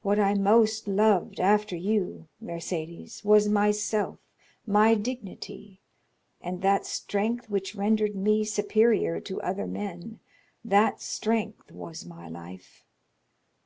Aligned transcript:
What 0.00 0.18
I 0.18 0.32
most 0.32 0.88
loved 0.88 1.38
after 1.38 1.76
you, 1.76 2.28
Mercédès, 2.42 3.22
was 3.26 3.46
myself, 3.46 4.18
my 4.66 4.94
dignity, 4.94 5.82
and 6.40 6.62
that 6.62 6.86
strength 6.86 7.50
which 7.50 7.74
rendered 7.74 8.16
me 8.16 8.44
superior 8.44 9.20
to 9.20 9.42
other 9.42 9.66
men; 9.66 10.20
that 10.64 11.02
strength 11.02 11.70
was 11.70 12.06
my 12.06 12.26
life. 12.26 12.84